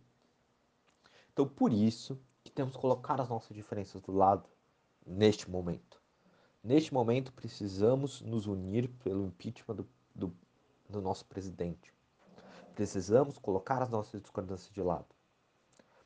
Então, 1.31 1.47
por 1.47 1.71
isso 1.71 2.19
que 2.43 2.51
temos 2.51 2.75
que 2.75 2.81
colocar 2.81 3.21
as 3.21 3.29
nossas 3.29 3.55
diferenças 3.55 4.01
do 4.01 4.11
lado 4.11 4.49
neste 5.07 5.49
momento. 5.49 6.01
Neste 6.61 6.93
momento, 6.93 7.31
precisamos 7.31 8.19
nos 8.21 8.47
unir 8.47 8.89
pelo 9.01 9.25
impeachment 9.25 9.75
do, 9.77 9.89
do, 10.13 10.35
do 10.89 11.01
nosso 11.01 11.25
presidente. 11.25 11.93
Precisamos 12.75 13.37
colocar 13.37 13.81
as 13.81 13.89
nossas 13.89 14.21
discordâncias 14.21 14.73
de 14.73 14.81
lado. 14.81 15.07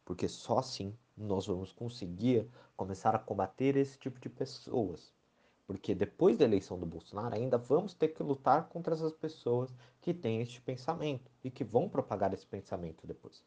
Porque 0.06 0.28
só 0.28 0.60
assim 0.60 0.96
nós 1.18 1.48
vamos 1.48 1.72
conseguir 1.72 2.48
começar 2.78 3.16
a 3.16 3.20
combater 3.20 3.76
esse 3.78 3.98
tipo 3.98 4.20
de 4.20 4.30
pessoas 4.30 5.12
porque 5.66 5.96
depois 5.96 6.38
da 6.38 6.46
eleição 6.46 6.78
do 6.78 6.86
Bolsonaro, 6.86 7.36
ainda 7.36 7.58
vamos 7.58 7.94
ter 7.94 8.10
que 8.10 8.22
lutar 8.22 8.68
contra 8.68 8.94
essas 8.94 9.14
pessoas 9.14 9.74
que 10.02 10.14
têm 10.14 10.42
este 10.42 10.62
pensamento 10.62 11.32
e 11.44 11.50
que 11.50 11.64
vão 11.64 11.88
propagar 11.88 12.34
esse 12.34 12.46
pensamento 12.46 13.08
depois. 13.08 13.44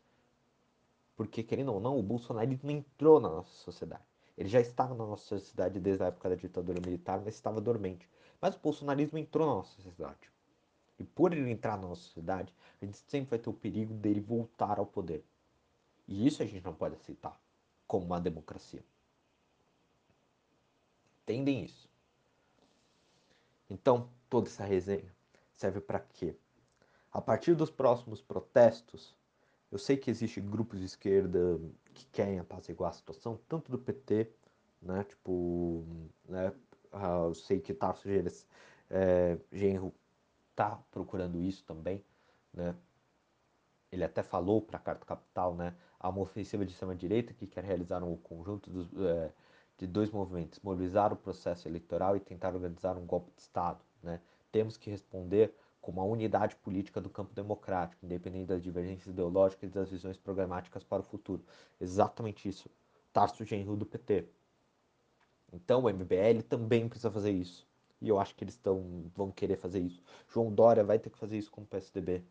Porque, 1.14 1.42
querendo 1.42 1.72
ou 1.72 1.80
não, 1.80 1.98
o 1.98 2.02
bolsonarismo 2.02 2.70
entrou 2.70 3.20
na 3.20 3.28
nossa 3.28 3.54
sociedade. 3.56 4.04
Ele 4.36 4.48
já 4.48 4.60
estava 4.60 4.94
na 4.94 5.06
nossa 5.06 5.24
sociedade 5.24 5.80
desde 5.80 6.02
a 6.02 6.08
época 6.08 6.28
da 6.28 6.34
ditadura 6.34 6.80
militar, 6.80 7.20
mas 7.24 7.34
estava 7.34 7.60
dormente. 7.60 8.08
Mas 8.40 8.54
o 8.54 8.58
bolsonarismo 8.58 9.18
entrou 9.18 9.46
na 9.46 9.54
nossa 9.54 9.80
sociedade. 9.80 10.30
E 10.98 11.04
por 11.04 11.32
ele 11.32 11.50
entrar 11.50 11.76
na 11.76 11.88
nossa 11.88 12.02
sociedade, 12.02 12.52
a 12.80 12.84
gente 12.84 12.98
sempre 13.08 13.30
vai 13.30 13.38
ter 13.38 13.48
o 13.48 13.54
perigo 13.54 13.94
dele 13.94 14.20
voltar 14.20 14.78
ao 14.78 14.86
poder. 14.86 15.24
E 16.06 16.26
isso 16.26 16.42
a 16.42 16.46
gente 16.46 16.64
não 16.64 16.74
pode 16.74 16.94
aceitar 16.94 17.38
como 17.86 18.06
uma 18.06 18.20
democracia. 18.20 18.84
Entendem 21.22 21.64
isso? 21.64 21.88
Então, 23.68 24.08
toda 24.28 24.48
essa 24.48 24.64
resenha 24.64 25.12
serve 25.54 25.80
para 25.80 26.00
quê? 26.00 26.36
A 27.12 27.20
partir 27.20 27.54
dos 27.54 27.70
próximos 27.70 28.20
protestos, 28.20 29.16
eu 29.70 29.78
sei 29.78 29.96
que 29.96 30.10
existem 30.10 30.44
grupos 30.48 30.78
de 30.78 30.86
esquerda 30.86 31.58
que 31.94 32.06
querem 32.06 32.38
apaziguar 32.38 32.90
a 32.90 32.94
situação, 32.94 33.40
tanto 33.48 33.70
do 33.70 33.78
PT, 33.78 34.30
né, 34.80 35.02
tipo, 35.04 35.84
né, 36.28 36.52
ah, 36.92 37.24
eu 37.26 37.34
sei 37.34 37.60
que 37.60 37.74
Tarso 37.74 38.08
é, 38.90 39.38
Genro 39.52 39.92
tá 40.54 40.80
procurando 40.90 41.40
isso 41.40 41.64
também, 41.64 42.04
né, 42.52 42.76
ele 43.90 44.04
até 44.04 44.22
falou 44.22 44.60
para 44.62 44.76
a 44.76 44.80
Carta 44.80 45.04
Capital, 45.06 45.54
né, 45.54 45.74
há 45.98 46.08
uma 46.08 46.20
ofensiva 46.20 46.64
de 46.64 46.72
extrema-direita 46.72 47.32
que 47.32 47.46
quer 47.46 47.64
realizar 47.64 48.02
um 48.04 48.16
conjunto 48.16 48.70
dos, 48.70 48.88
é, 49.04 49.32
de 49.78 49.86
dois 49.86 50.10
movimentos, 50.10 50.58
mobilizar 50.62 51.12
o 51.12 51.16
processo 51.16 51.68
eleitoral 51.68 52.16
e 52.16 52.20
tentar 52.20 52.54
organizar 52.54 52.96
um 52.96 53.04
golpe 53.04 53.30
de 53.34 53.42
Estado. 53.42 53.80
Né? 54.02 54.20
Temos 54.50 54.76
que 54.76 54.90
responder 54.90 55.52
com 55.80 55.92
uma 55.92 56.02
unidade 56.02 56.56
política 56.56 57.00
do 57.00 57.08
campo 57.08 57.34
democrático, 57.34 58.04
independente 58.04 58.46
das 58.46 58.62
divergências 58.62 59.06
ideológicas 59.06 59.70
e 59.70 59.72
das 59.72 59.90
visões 59.90 60.16
programáticas 60.16 60.82
para 60.82 61.00
o 61.00 61.04
futuro. 61.04 61.44
Exatamente 61.80 62.48
isso. 62.48 62.68
Tarso 63.12 63.44
Genro 63.44 63.76
do 63.76 63.86
PT. 63.86 64.26
Então 65.52 65.84
o 65.84 65.88
MBL 65.88 66.42
também 66.48 66.88
precisa 66.88 67.10
fazer 67.10 67.30
isso. 67.30 67.66
E 68.00 68.08
eu 68.08 68.18
acho 68.18 68.34
que 68.34 68.44
eles 68.44 68.56
tão, 68.56 69.10
vão 69.14 69.30
querer 69.30 69.56
fazer 69.56 69.80
isso. 69.80 70.02
João 70.28 70.52
Dória 70.52 70.84
vai 70.84 70.98
ter 70.98 71.10
que 71.10 71.18
fazer 71.18 71.38
isso 71.38 71.50
com 71.50 71.62
o 71.62 71.66
PSDB. 71.66 72.22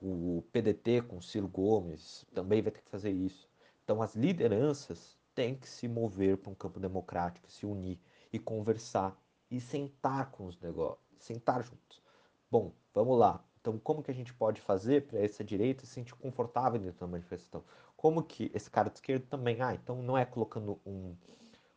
O 0.00 0.42
PDT 0.52 1.02
com 1.02 1.20
Ciro 1.20 1.48
Gomes 1.48 2.24
também 2.32 2.62
vai 2.62 2.72
ter 2.72 2.82
que 2.82 2.90
fazer 2.90 3.10
isso. 3.10 3.48
Então 3.84 4.00
as 4.00 4.14
lideranças 4.14 5.16
tem 5.34 5.54
que 5.54 5.68
se 5.68 5.88
mover 5.88 6.36
para 6.36 6.50
um 6.50 6.54
campo 6.54 6.78
democrático, 6.78 7.50
se 7.50 7.66
unir 7.66 7.98
e 8.32 8.38
conversar 8.38 9.16
e 9.50 9.60
sentar 9.60 10.30
com 10.30 10.46
os 10.46 10.58
negócios, 10.60 10.98
sentar 11.18 11.62
juntos. 11.62 12.02
Bom, 12.50 12.72
vamos 12.94 13.18
lá. 13.18 13.44
Então, 13.60 13.78
como 13.78 14.02
que 14.02 14.10
a 14.10 14.14
gente 14.14 14.34
pode 14.34 14.60
fazer 14.60 15.06
para 15.06 15.20
essa 15.20 15.44
direita 15.44 15.86
se 15.86 15.92
sentir 15.92 16.14
confortável 16.14 16.80
dentro 16.80 17.00
da 17.00 17.06
manifestação? 17.06 17.62
Como 17.96 18.22
que 18.22 18.50
esse 18.52 18.68
cara 18.68 18.90
de 18.90 18.96
esquerda 18.96 19.24
também, 19.30 19.60
ah, 19.62 19.72
então 19.72 20.02
não 20.02 20.18
é 20.18 20.24
colocando 20.24 20.80
um, 20.84 21.14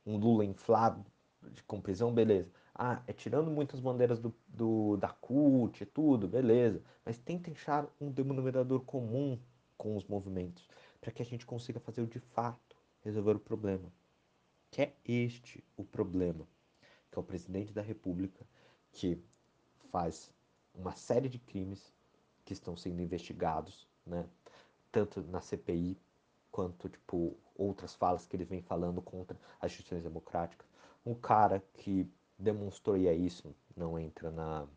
um 0.06 0.18
Lula 0.18 0.44
inflado 0.44 1.06
com 1.68 1.80
prisão, 1.80 2.12
beleza. 2.12 2.50
Ah, 2.74 3.02
é 3.06 3.14
tirando 3.14 3.52
muitas 3.52 3.80
bandeiras 3.80 4.20
do, 4.20 4.34
do, 4.48 4.98
da 4.98 5.10
CUT 5.10 5.82
e 5.82 5.86
tudo, 5.86 6.28
beleza. 6.28 6.82
Mas 7.06 7.18
tenta 7.20 7.52
achar 7.52 7.88
um 8.02 8.12
denominador 8.12 8.82
comum 8.82 9.40
com 9.78 9.96
os 9.96 10.06
movimentos, 10.06 10.68
para 11.00 11.12
que 11.12 11.22
a 11.22 11.26
gente 11.26 11.46
consiga 11.46 11.80
fazer 11.80 12.02
o 12.02 12.08
de 12.08 12.20
fato 12.20 12.65
resolver 13.06 13.36
o 13.38 13.40
problema. 13.40 13.92
Que 14.72 14.82
é 14.82 14.96
este 15.06 15.64
o 15.78 15.86
problema, 15.86 16.46
que 17.10 17.18
é 17.18 17.20
o 17.20 17.24
presidente 17.24 17.72
da 17.72 17.82
República 17.82 18.46
que 18.92 19.22
faz 19.92 20.32
uma 20.74 20.96
série 20.96 21.30
de 21.30 21.40
crimes 21.40 21.94
que 22.44 22.54
estão 22.54 22.76
sendo 22.76 23.02
investigados, 23.02 23.88
né, 24.06 24.28
tanto 24.92 25.22
na 25.22 25.40
CPI 25.40 25.98
quanto, 26.52 26.90
tipo, 26.90 27.38
outras 27.56 27.94
falas 27.96 28.26
que 28.26 28.36
eles 28.36 28.50
vêm 28.50 28.62
falando 28.62 29.02
contra 29.02 29.38
as 29.60 29.72
instituições 29.72 30.04
democráticas. 30.04 30.68
Um 31.06 31.14
cara 31.14 31.64
que 31.74 32.10
demonstrou, 32.38 32.98
e 32.98 33.08
é 33.08 33.14
isso, 33.14 33.56
não 33.76 33.98
entra 34.00 34.32
na, 34.32 34.68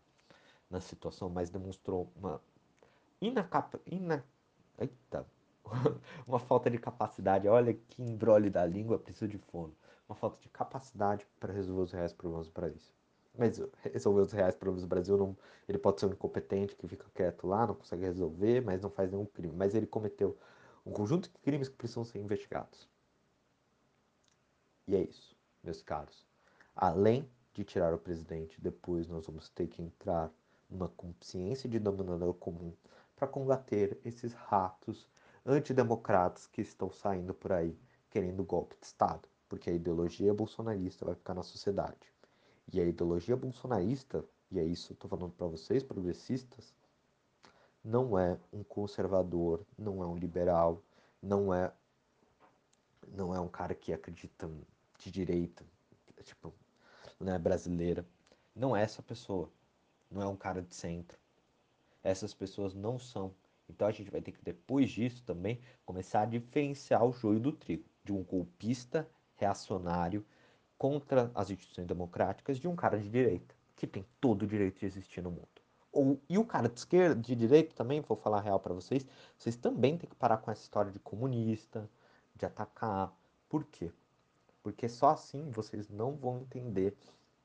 na 0.71 0.81
situação, 0.81 1.29
mas 1.29 1.51
demonstrou 1.51 2.13
uma 2.17 2.41
inacapa, 3.21 3.81
ina, 3.87 4.25
eita, 4.79 5.27
uma 6.27 6.39
falta 6.39 6.71
de 6.71 6.79
capacidade, 6.79 7.49
olha 7.49 7.75
que 7.75 8.03
embrolho 8.03 8.51
da 8.51 8.65
língua, 8.65 8.99
preciso 8.99 9.29
de 9.29 9.39
fono, 9.39 9.75
uma 10.09 10.15
falta 10.15 10.41
de 10.41 10.49
capacidade 10.49 11.27
para 11.39 11.53
resolver 11.53 11.83
os 11.83 11.93
reais 11.93 12.13
problemas 12.13 12.47
do 12.47 12.53
Brasil. 12.53 12.93
Mas 13.37 13.63
resolver 13.93 14.23
os 14.23 14.33
reais 14.33 14.57
problemas 14.57 14.83
do 14.83 14.89
Brasil, 14.89 15.17
não, 15.17 15.37
ele 15.69 15.79
pode 15.79 16.01
ser 16.01 16.07
um 16.07 16.11
incompetente 16.11 16.75
que 16.75 16.89
fica 16.89 17.07
quieto 17.15 17.47
lá, 17.47 17.67
não 17.67 17.75
consegue 17.75 18.03
resolver, 18.03 18.61
mas 18.63 18.81
não 18.81 18.91
faz 18.91 19.13
nenhum 19.13 19.27
crime. 19.27 19.55
Mas 19.55 19.75
ele 19.75 19.87
cometeu 19.87 20.37
um 20.85 20.91
conjunto 20.91 21.31
de 21.31 21.39
crimes 21.39 21.69
que 21.69 21.77
precisam 21.77 22.05
ser 22.05 22.19
investigados. 22.19 22.89
E 24.89 24.97
é 24.97 25.03
isso, 25.03 25.37
meus 25.63 25.83
caros. 25.83 26.27
Além 26.75 27.29
de 27.53 27.63
tirar 27.63 27.93
o 27.95 27.99
presidente, 27.99 28.61
depois 28.61 29.07
nós 29.07 29.27
vamos 29.27 29.49
ter 29.51 29.67
que 29.67 29.83
entrar 29.83 30.33
numa 30.69 30.89
consciência 30.89 31.69
de 31.69 31.79
denominador 31.79 32.35
comum 32.35 32.73
para 33.15 33.29
combater 33.29 34.01
esses 34.05 34.33
ratos 34.33 35.09
antidemocratas 35.49 36.47
que 36.47 36.61
estão 36.61 36.91
saindo 36.91 37.35
por 37.35 37.53
aí 37.53 37.77
querendo 38.11 38.45
golpe 38.45 38.77
de 38.81 38.87
Estado, 38.87 39.29
porque 39.49 39.71
a 39.71 39.73
ideologia 39.73 40.33
bolsonarista 40.33 41.05
vai 41.05 41.15
ficar 41.15 41.35
na 41.35 41.43
sociedade. 41.43 42.13
E 42.73 42.81
a 42.81 42.85
ideologia 42.85 43.37
bolsonarista, 43.37 44.25
e 44.51 44.59
é 44.59 44.65
isso 44.65 44.89
que 44.89 44.93
eu 44.93 44.95
estou 44.95 45.11
falando 45.11 45.33
para 45.33 45.47
vocês, 45.47 45.83
progressistas, 45.83 46.75
não 47.83 48.19
é 48.19 48.39
um 48.53 48.63
conservador, 48.63 49.65
não 49.77 50.03
é 50.03 50.07
um 50.07 50.17
liberal, 50.17 50.83
não 51.23 51.53
é 51.53 51.73
não 53.11 53.35
é 53.35 53.41
um 53.41 53.49
cara 53.49 53.75
que 53.75 53.91
acredita 53.91 54.51
de 54.99 55.11
direita, 55.11 55.65
tipo, 56.23 56.53
não 57.19 57.33
é 57.33 57.39
brasileira. 57.39 58.07
Não 58.55 58.77
é 58.77 58.83
essa 58.83 59.03
pessoa. 59.03 59.51
Não 60.11 60.23
é 60.23 60.27
um 60.27 60.37
cara 60.37 60.63
de 60.63 60.75
centro. 60.75 61.19
Essas 62.03 62.33
pessoas 62.33 62.75
não 62.75 62.99
são. 62.99 63.35
Então 63.69 63.87
a 63.87 63.93
gente 63.93 64.11
vai 64.11 64.21
ter 64.21 64.33
que, 64.33 64.43
depois 64.43 64.91
disso 64.91 65.23
também, 65.25 65.61
começar 65.85 66.23
a 66.23 66.27
diferenciar 66.27 67.05
o 67.05 67.13
joio 67.13 67.39
do 67.39 67.53
trigo. 67.53 67.85
De 68.05 68.13
um 68.13 68.23
golpista 68.23 69.07
reacionário 69.37 70.25
contra 70.79 71.31
as 71.35 71.51
instituições 71.51 71.87
democráticas 71.87 72.59
de 72.59 72.67
um 72.67 72.75
cara 72.75 72.99
de 72.99 73.09
direita, 73.11 73.55
que 73.77 73.87
tem 73.87 74.07
todo 74.21 74.43
o 74.43 74.47
direito 74.47 74.79
de 74.79 74.87
existir 74.87 75.23
no 75.23 75.31
mundo. 75.31 75.49
Ou, 75.93 76.21
e 76.29 76.39
o 76.39 76.45
cara 76.45 76.69
de 76.69 76.79
esquerda, 76.79 77.21
de 77.21 77.35
direita 77.35 77.75
também, 77.75 78.01
vou 78.01 78.17
falar 78.17 78.41
real 78.41 78.61
para 78.61 78.73
vocês, 78.73 79.07
vocês 79.37 79.57
também 79.57 79.99
têm 79.99 80.09
que 80.09 80.17
parar 80.17 80.39
com 80.39 80.51
essa 80.51 80.63
história 80.63 80.93
de 80.93 80.99
comunista, 80.99 81.91
de 82.35 82.47
atacar. 82.47 83.13
Por 83.49 83.65
quê? 83.65 83.91
Porque 84.63 84.89
só 84.89 85.11
assim 85.11 85.51
vocês 85.51 85.89
não 85.89 86.15
vão 86.15 86.39
entender 86.39 86.97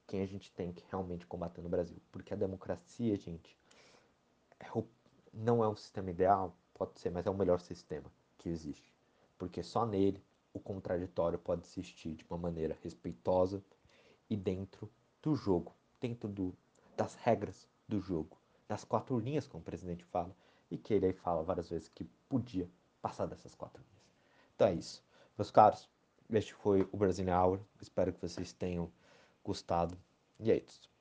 quem 0.06 0.22
a 0.22 0.26
gente 0.26 0.52
tem 0.52 0.72
que 0.72 0.84
realmente 0.90 1.26
combater 1.26 1.62
no 1.62 1.70
Brasil. 1.70 1.98
Porque 2.12 2.34
a 2.34 2.38
democracia, 2.38 3.16
gente, 3.18 3.58
é 4.60 4.68
o, 4.78 4.86
não 5.34 5.64
é 5.64 5.68
um 5.68 5.76
sistema 5.76 6.12
ideal, 6.12 6.56
pode 6.74 7.00
ser, 7.00 7.10
mas 7.10 7.26
é 7.26 7.30
o 7.30 7.34
melhor 7.34 7.60
sistema 7.60 8.12
que 8.38 8.50
existe. 8.50 8.94
Porque 9.38 9.64
só 9.64 9.86
nele 9.86 10.24
o 10.54 10.60
contraditório 10.60 11.40
pode 11.40 11.66
existir 11.66 12.16
de 12.16 12.26
uma 12.30 12.38
maneira 12.38 12.78
respeitosa 12.84 13.64
e 14.30 14.38
dentro 14.38 14.90
do 15.22 15.36
jogo, 15.36 15.74
dentro 16.00 16.30
do, 16.30 16.56
das 16.96 17.16
regras 17.16 17.68
do 17.88 18.00
jogo, 18.00 18.38
das 18.68 18.84
quatro 18.84 19.18
linhas, 19.18 19.48
como 19.48 19.62
o 19.62 19.66
presidente 19.66 20.04
fala, 20.06 20.36
e 20.70 20.78
que 20.78 20.94
ele 20.94 21.08
aí 21.08 21.14
fala 21.14 21.44
várias 21.44 21.70
vezes 21.70 21.90
que 21.90 22.04
podia 22.30 22.70
passar 23.02 23.26
dessas 23.26 23.56
quatro 23.56 23.82
linhas. 23.82 24.06
Então 24.56 24.68
é 24.68 24.74
isso. 24.76 25.04
Meus 25.38 25.50
caros, 25.50 25.90
este 26.30 26.54
foi 26.54 26.88
o 26.92 26.98
Brazilian 26.98 27.40
Hour. 27.40 27.60
Espero 27.82 28.14
que 28.14 28.22
vocês 28.22 28.54
tenham 28.54 28.92
gostado. 29.44 29.98
E 30.40 30.52
é 30.52 30.58
isso. 30.58 30.93